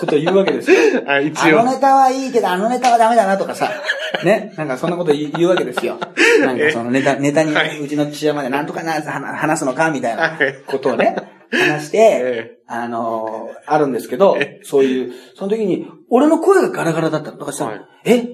[0.00, 1.02] ことを言うわけですよ。
[1.06, 1.64] あ、一あの応。
[1.64, 3.70] ネタはいいけど、あのネタはダメだなとかさ。
[4.24, 4.52] ね。
[4.56, 5.98] なんかそんなこと言うわけですよ。
[6.40, 11.16] なんかそのネタ、ネタにはいうちの父親までなんとかな、は話すのかみたいなはいことをね、
[11.52, 17.38] 話して、 えあのーあるんですけど、そういう、その時に、俺の声がガラガラだったの。
[17.38, 18.28] とかさ、はいえ？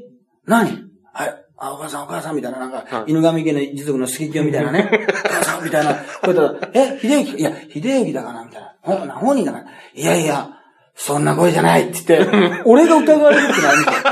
[0.46, 0.84] 何？
[1.12, 1.34] はい。
[1.58, 4.90] あ、お母さんお母さんみたいな、なんか、はい犬神家の一族のスケキヨみたいなね。
[5.24, 5.94] お母さんみたいな。
[5.94, 7.36] こうやったら、え、秀幸？
[7.38, 8.72] いや、秀幸だかなみたいな。
[8.82, 9.64] ほな本人だから。
[9.94, 10.50] いやいや、
[10.94, 14.02] そんな声じゃないって言って、 俺が疑われるってないみたいな。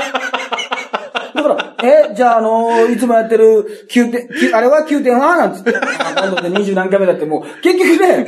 [1.85, 5.81] え、じゃあ、あのーいつもやってる9点、きあれは9点はなんつって、あ
[6.27, 8.25] 今度で20何回目だってもう、結局ね、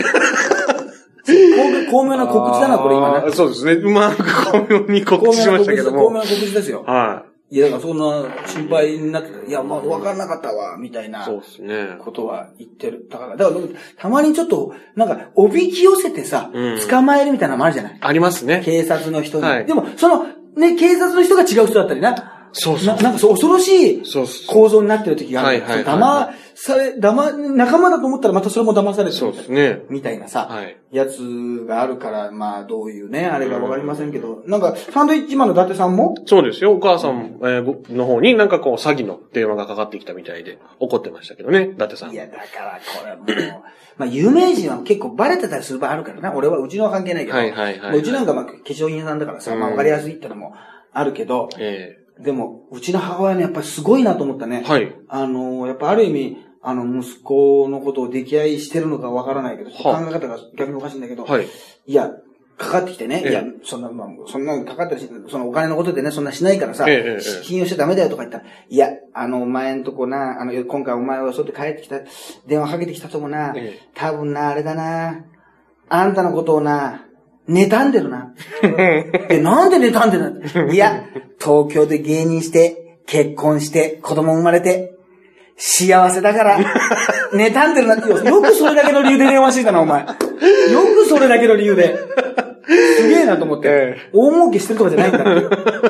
[1.26, 3.32] 巧巧妙な告知だな、これ今ね。
[3.34, 3.74] そうですね。
[3.74, 6.06] うまく巧妙に告知しましたけども。
[6.08, 6.84] 巧妙な告知ですよ。
[6.88, 9.46] はいや、だからそんな心配になってた。
[9.48, 11.10] いや、まあ、わかんなかったわ、みたいい。
[11.10, 11.96] なそうですね。
[12.00, 13.08] ことは言ってる。
[13.10, 13.58] だから、だから、
[13.98, 17.98] たまにちょっと、なんか、おびき寄せてさ、うん捕まえるみたいなのもあるじゃない？
[18.02, 18.62] ありますね。
[18.66, 19.44] 警察の人に。
[19.46, 20.26] はいでも、その、
[20.58, 22.37] ね、警察の人が違う人だったりな。
[22.54, 24.04] そうそうななんかそう、恐ろしい
[24.48, 25.62] 構造になってる時がある。
[25.62, 29.84] はいはいはい騙され、騙、仲間だと思ったらまたそれも騙されてそうるですね。
[29.90, 30.76] みたいなさ、はい。
[30.92, 36.72] やつがあるから、まあ、どういうね、あれかわかりませんけど、なんか、サンドイッチマンの伊達さんも、そうですよ。
[36.72, 42.12] お母さん、えー僕の方になんかこう詐欺の電話がかかってきたみたいで怒ってましたけどね、伊達さん。
[42.12, 43.16] いや、だからこれ
[43.52, 43.62] もう、
[43.98, 46.34] まあ、有名人は結構バレてたりする場合あるからな。
[46.34, 50.56] 俺は、うちのは関係ないけど、はいはいはいはいまあうちなんかまあ、化粧品屋さんだからさ、まあ、うんわかりやすいってのも
[50.92, 54.64] あるけど、えでも、うちの母親ね、やっぱりすごいなと思ったね。
[54.66, 54.96] えはい。
[55.08, 61.48] あの、やっぱある意味、あの、息子のことを溺愛してるのかわからないけど、考はえ方が逆におかしいんだけど、はい。
[61.86, 62.12] いや、
[62.58, 72.00] かかってきてね、ええいや、そんな、まあ、そんなかかったりし、そのお金のことでね、そんなしないからさ、ええええ信用しちゃダメだよとか言ったら、いや、あの、お前んとこな、あの、今回お前をそうやって帰ってきた、
[72.48, 75.24] 電話かけてきたともな、ええ多分な、あれだな、
[75.90, 77.07] あんたのことをな、
[77.50, 78.34] 妬んでるな。
[79.30, 81.04] で、なんで妬んでるの いや、
[81.40, 84.94] 東京で芸人して、結婚して、子供生まれて、
[85.56, 86.60] 幸せだから、
[87.34, 88.20] 妬んでるなってよ。
[88.20, 90.02] よくそれだけの理由で電話してきたな、お前。
[90.02, 90.06] よ
[90.96, 91.98] くそれだけの理由で。
[93.28, 94.10] なと思って。
[94.14, 95.24] 大儲けしてるとかじゃないんだ。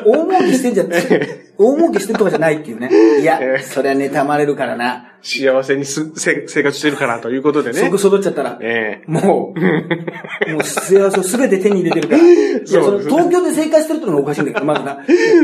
[0.05, 0.85] 大儲けしてんじゃ、
[1.57, 2.89] 大儲けしてるとかじゃないっていうね。
[3.21, 5.13] いや、ええそれは妬まれるからな。
[5.21, 7.79] 幸せにすせ生活してるからということでね。
[7.79, 8.57] 即揃っちゃったら。
[8.61, 12.23] ええもう、もう幸せを全て手に入れてるから。
[12.23, 14.99] いや、その東京で生活してるってのがおかしいんだけど、まずな。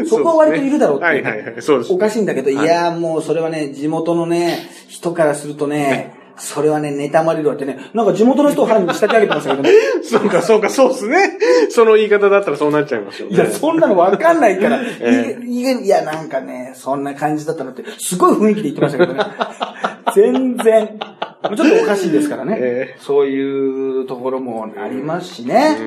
[0.08, 9.70] そこは割といるだろうって、はいはいはいそうですおかしいんだけど、いや、もうそれはね、地元のね、人からするとね、それはね、妬まれるわってね、なんか地元の人を犯人に仕立て上げてましたけどね。
[10.04, 11.38] そうか、そうか、そうですね。
[11.70, 13.36] その言い方だったらそうなっちゃいますよね。
[13.36, 14.80] いや、そんなのわかんないから。
[15.00, 19.24] えいいいや、なんかね、そんな感じだったなって、すごい雰囲気で言ってましたけどね。
[20.16, 21.00] 全然、
[21.44, 22.58] ちょっとおかしいですからね。
[22.62, 25.78] えそういうところもありますしね。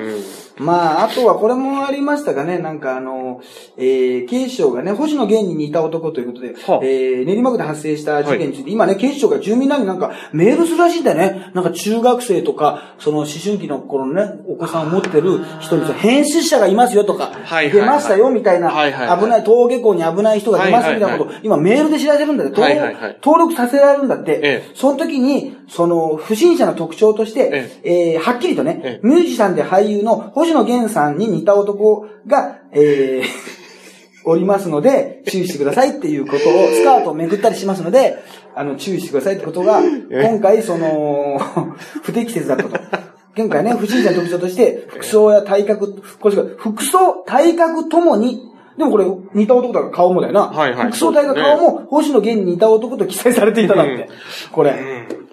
[0.59, 3.43] まあ、あとはこれもありましたかね、なんかあの、
[3.77, 6.81] えー、警視庁がね、星野源に似た男ということで、はあ。
[6.83, 11.51] えー、練馬区で発生した事件について、今ね、警視庁が住民らになんかメールするらしいんだよね。
[11.53, 17.73] なんか中学生とか、その思春期の頃のね、お子さんを持ってる人に、変質者がいますよとか、はいはいはい。
[17.73, 19.21] 出ましたよみたいな、はいはいはい。
[19.21, 23.19] 危ない、登下校に危ない人が出ますみたいなことを、はい今メールで知らせるんだって、はいはいはい。
[23.23, 24.71] 登録させられるんだって、ええ。
[24.75, 33.27] その時に、その、不審者の特徴として、えーはっきりとね、えミュージシャンで俳優の星野源さんに似た男が、えー
[34.29, 38.17] おりますので、注意してくださいっていうことを、スカートをめくったりしますので、
[38.57, 39.81] あの、注意してくださいってことが、
[40.11, 41.39] 今回、その、
[42.03, 42.71] 不適切だったと。
[43.37, 49.05] 今回ね、不審者の特徴として、服装や体格、これ服装、体格ともに、でもこれ、
[49.35, 50.49] 似た男だから顔もだよな。
[50.49, 54.09] はいはい服装、体格、顔も、星野源に似た男と記載されていただって。
[54.51, 54.75] これ。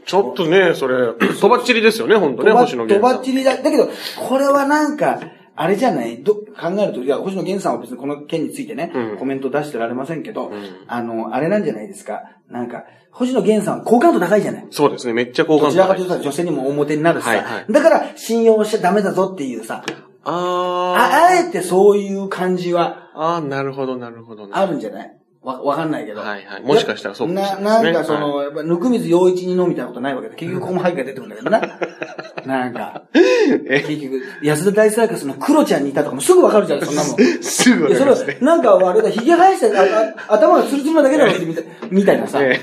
[0.06, 3.16] ちょっとね、それ、とばっちりですよね、本当ね、星野源さん。
[3.16, 3.58] とばっちりだ。
[3.58, 3.90] だけど、
[4.28, 5.20] これはなんか、
[5.56, 6.24] あれじゃない？
[6.24, 6.46] ど、考
[6.80, 10.52] えると、いや、星野源さんは別にこの件についてね、うんコメント出してられませんけど、ん
[10.88, 12.22] あの、あれなんじゃないですか？
[12.50, 14.68] なんか、星野源さんは好感度高いじゃない？
[14.72, 19.84] そうですね、めっちゃ好感度高いどちらかというとさ、女性にも表になるしさ、はいはいだから信用しちゃダメだぞっていうさ、
[20.26, 23.34] あああえてそういう感じはあ。
[23.34, 24.50] ああ、なるほど、なるほど。
[24.52, 25.18] あるんじゃない？
[25.44, 26.22] わ、わかんないけど。
[26.22, 31.62] はいはいもしかしたらそうかもしれな、ないねなんかその、やっぱ、ぬくみず陽一にのみたいなことないわけで、結局ここも背景が出てくるんだけどな。
[32.46, 37.16] なんか、結局、安田大サーカスのクロちゃんにいたとかもすぐわかるじゃん、そんなもん。
[37.42, 42.40] すぐわいや、それはかりますね。、なんかあれだ、髭生やして、ああ頭がツルツルなだけだろってみたいみたいなさ。
[42.42, 42.60] え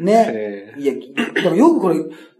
[0.00, 0.74] ねえ。
[0.78, 0.92] いや、
[1.34, 1.96] だからよくこれ、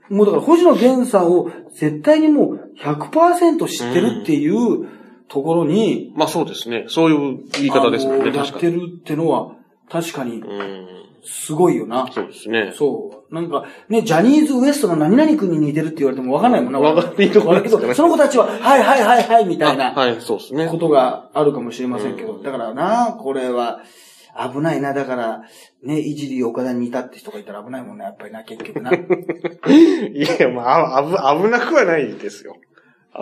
[0.09, 4.88] もうだから星野源さんを絶対にもう100%知ってるっていう
[5.29, 6.87] ところに、まあそうですね。
[6.88, 8.57] そういう言い方ですもんね、や確かに。
[8.57, 9.53] ってるってのは、
[9.91, 10.99] 確かにうん。
[11.25, 12.11] すごいよな。
[12.12, 12.73] そうですね。
[12.77, 13.35] そう。
[13.35, 16.81] なんか、ね、ジャニーズ WEST の何々君に似てるって言われても分かんないもんな。
[16.81, 20.79] わかんないところですねけど、その子たちは、はいはいはいはい、みたいなあはい、そうですねこ。
[20.79, 22.37] とがあるかもしれませんけど。
[22.37, 23.81] うんだからな、これは、
[24.53, 24.95] 危ないな。
[24.95, 25.43] だから、
[25.83, 28.93] ね、いじり岡田に似たって人がいたら危ないもんな、やっぱりな、結局な。
[28.95, 29.01] い
[30.41, 32.57] や、まあ、あぶ、危なくはないですよ。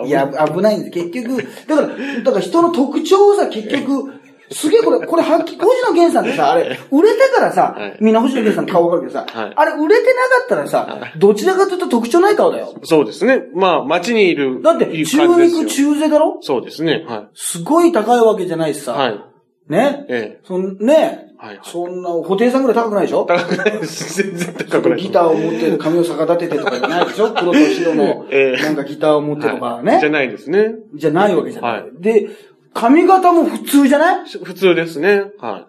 [0.05, 0.91] いや、危ないんです。
[0.91, 1.87] 結局、だから、
[2.23, 4.13] だから人の特徴をさ、結局、
[4.49, 12.73] すげえこれ、これはっきり、星野源さんってさ、あれ、売れてからさ、はいみんな星野源さんの顔わかるけどさ、はいあれ売れてなかったらさ、どちらかというと特徴ない顔だよ。
[12.83, 13.43] そうですね。
[13.53, 14.61] まあ、街にいる。
[14.61, 16.37] だって、い中肉中背だろ？
[16.41, 17.03] そうですね。
[17.07, 18.95] はすごい高いわけじゃないしさ、い。
[18.97, 19.19] はい。
[19.67, 20.05] ね？
[20.07, 21.26] えそんね？
[21.37, 21.59] はいはい。
[21.63, 23.25] そんな、布袋さんぐらい高くないでしょ？
[23.25, 24.23] 高くないです。
[24.23, 24.99] 全然高くない。
[25.01, 27.31] ギターを持って髪を逆立ててとかじゃないでしょ？
[27.37, 30.09] 黒と白のええ、なんかギターを持ってとかはいじゃね。
[30.09, 30.75] ないですね。
[30.95, 31.85] じゃないわけじゃないは。
[31.99, 32.29] で、
[32.73, 34.29] 髪型も普通じゃない？
[34.43, 35.25] 普通ですね。
[35.39, 35.66] は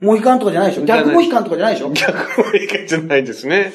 [0.00, 0.84] モヒカンとかじゃないでしょ？
[0.86, 1.90] 逆モヒカンとかじゃないでしょ？
[1.90, 1.94] い。
[1.94, 3.72] 逆もいいかじゃないですね。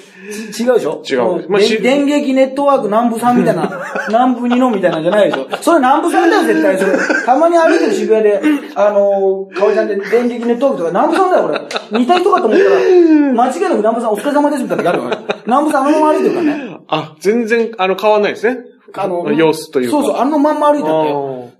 [0.52, 1.04] ち違うでしょ？
[1.08, 3.70] 違うもまあし電電撃ネットワーク南部さんみたいな、
[4.10, 5.48] 南部二のみたいなんじゃないでしょ？
[5.62, 6.78] それ南部さんだよ、絶対。
[6.80, 6.94] それ、
[7.26, 8.42] たまに歩いてる渋谷で、
[8.76, 11.46] あのー、かわいちゃんで電撃ネットワークとか南部さんだよ、
[11.92, 12.00] 俺。
[12.00, 15.02] 似た人かと思ったら、間違いなく南部さんお疲れ様ですみたいな時ある。
[15.46, 16.78] 南部さんあのまま歩いてるからね。
[16.88, 18.58] あ、全然、あの、変わんないですね。
[18.98, 19.98] あの、様子というか。
[19.98, 20.90] そうそう、あのまんま歩いてて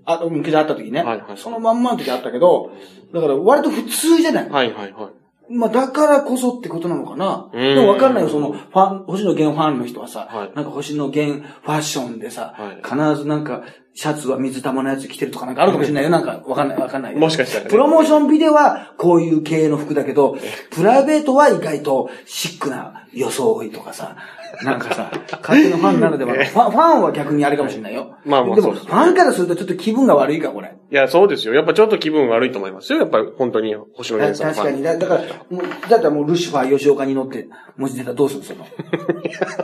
[0.06, 1.04] ああ、昔会った時ね。
[1.04, 2.72] はいはいそのまんまの時あったけど、
[3.14, 4.50] だから割と普通じゃない。
[4.50, 5.12] はいはいはい。
[5.50, 7.50] まあ、だからこそってことなのかな。
[7.54, 13.64] うんでもわかんないよ、その、ファン、星野源ファンの人はさ、はいなんか星野源ファッションでさ、はい必ずなんか、
[13.98, 16.10] シャツは水玉のやつ着てるとかなんかあるかもしれないよ。
[16.10, 17.20] なんか、わかんない、わかんないよ。
[17.20, 20.38] もしかしたらねプロモーションビデオはこういう系の服だけど、
[20.70, 24.18] プライベートは意外とシックな装いとかさ、
[24.64, 28.18] なんかさ、勝手なファンならではの、ファンファンは逆にあれかもしれないよ。
[28.26, 30.76] まあまあでも、ファンからするとちょっと気分が悪いか、これ。
[30.92, 31.54] いや、そうですよ。
[31.54, 33.00] やっぱちょっと気分悪いと思いますよ。
[33.00, 34.84] やっぱり本当に星野た源さん確かに。
[34.84, 38.66] だだから、もうだったらもうルシファー吉岡に乗って、文字出たらどうするんですよ。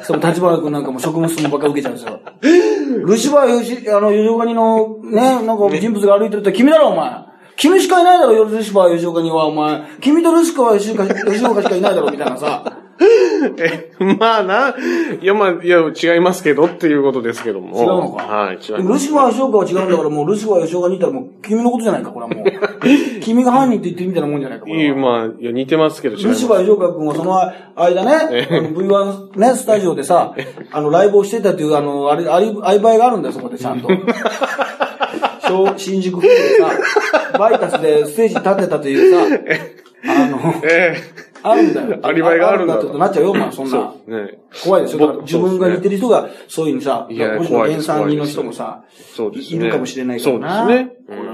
[0.04, 2.20] その立花君なんかもう職務質問ばっか受けちゃうんですよ。
[3.00, 7.31] ルシファー吉、あの、吉岡にの、ね、なんか人物が歩いてるって君だろ、お前。
[7.58, 9.82] 君しかいないだろ、ルシファー吉岡には、お前。
[10.02, 12.64] 君とルシファー吉岡 吉岡しかいないだろ、みたいなさ。
[13.58, 14.76] え、まあな。
[15.20, 17.76] いや、まあ、いや、違いますけどっていうことですけども。
[17.82, 18.24] 違うのか？
[18.24, 19.06] はい、違いでもます。
[19.06, 22.46] ルシファー吉岡は違うんだから、もうルシファー吉岡にいたらもう君のことじゃないか、これはもう。
[23.22, 24.92] 君が犯人って言ってるみたいなもんじゃないか、こいい。
[24.92, 26.16] まあ、いや、似てますけど。
[26.16, 27.40] ルシファー吉岡君はその
[27.76, 30.36] 間ね、あの V1 ね、スタジオでさ、
[30.72, 33.88] あの、ライブをしてたっていう、あの、あれ、アリバイがあるんだよ、そこでちゃんと。
[35.52, 39.40] 小新宿風でさ、バイタスでステージ立ってたというさ、
[40.08, 40.96] あの、え
[41.44, 42.00] あるんだよ。
[42.04, 43.94] アリバイがあるんだってことになっちゃうよ、お前、そんな。
[44.08, 45.22] えね怖いですよ。
[45.22, 48.84] 自分が似てる人が、そういうふうにさ、いや星野怖いです源さん人の人もさ、
[49.32, 50.60] いるかもしれないからな。
[50.60, 50.92] そうですね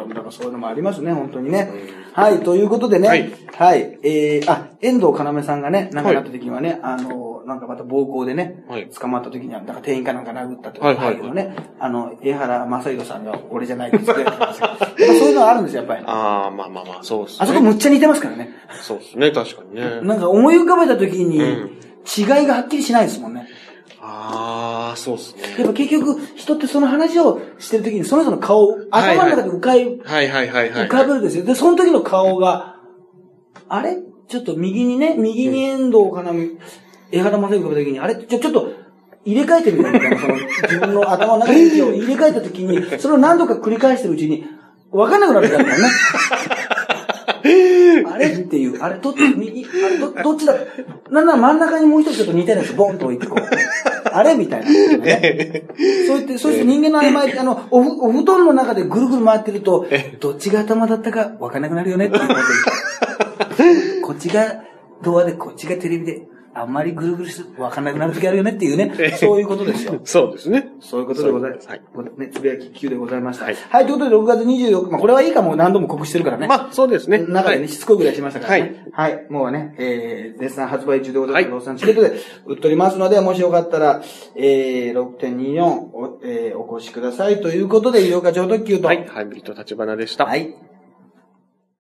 [0.10, 1.72] だからそういうのもありますね、本当にね。
[2.18, 14.68] はい、ということでね、ははいい、えー、あ、遠藤要さんがね、なんかなった時にはね、あの、なんかまた暴行でね、はい捕まった時には、なんか店員かなんか殴ったとはいはいはいね、あの、江原正宏さんが俺じゃないって言ってたんですよ。
[14.68, 16.04] やっぱそういうのはあるんですよ、やっぱり。
[16.08, 17.38] ああ、まあまあまあ、そうですね。
[17.42, 18.50] あそこむっちゃ似てますからね。
[18.82, 20.02] そうですね、確かにね。
[20.02, 21.78] なんか思い浮かべた時に、うん
[22.08, 23.48] 違いがはっきりしないですもんね。
[24.00, 25.42] ああ、そうですね。
[25.58, 30.86] やっぱ結局、人ってその話をしてるときに、その人の顔を頭の中で浮かい、はいはいはいはい。
[30.86, 31.44] 浮かべるんですよ。
[31.44, 32.76] で、その時の顔が、
[33.68, 33.98] あれ？
[34.28, 36.32] ちょっと右にね、右に遠藤かな、
[37.12, 38.16] 江原正幸浮かべた時に、あれ？
[38.16, 38.72] ちょ、ちょっと、
[39.26, 44.46] 入れ替えてみようみたいな、その、自分の頭の中にを入れ替えた時に、それを何度か繰り返してるうちに、
[44.92, 45.90] わかんなくなるからね。
[48.10, 50.54] あれっていう、あれどっち、右、あれど、どっちだ
[51.10, 54.08] なんなら真ん中にもう一つちょっと似たようなやつボンと置いてこう。
[54.12, 55.66] あれみたいな、ね。
[56.08, 59.86] そうやって、そうして人間の曖昧って、あの、おふ、お布団の中でぐるぐる回ってると、
[60.20, 64.64] どっちが頭だったか分かんなくなるよねっていうことで こっちが
[65.04, 70.00] ドアで、こっちがテレビで、あんまりぐるぐるして分かんなくなる時あるよねっていうね、そういうことですよ。
[70.06, 70.70] そうですね。
[70.80, 71.68] そういうことでございます。
[71.68, 71.82] はい。
[72.18, 73.46] ね、つぶやき級でございました。
[73.46, 73.88] ははいい。
[73.88, 76.48] ということで、6月24日、まあ、これはいいかも何度も告知してるからね。
[76.48, 77.20] まあ、そうですね。
[77.20, 78.86] 中でね、はいしつこいぐらいしましたからね。
[78.92, 79.26] はい。
[79.30, 81.44] もうね、えー、絶賛発売中でございます。
[81.44, 82.14] はいローソンチケットで
[82.46, 84.02] 売っておりますので、もしよかったら、
[84.36, 87.42] えー、6.24お、えー、お越しください。
[87.42, 88.88] ということで、医療課長特急と。
[88.88, 89.06] はい。
[89.08, 90.26] ハイブリッド立花でした。
[90.26, 90.77] はい